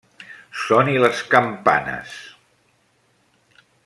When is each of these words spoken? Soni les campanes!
Soni 0.61 0.95
les 1.03 1.21
campanes! 1.33 2.15